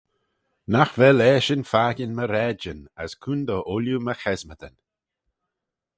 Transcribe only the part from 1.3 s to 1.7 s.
eshyn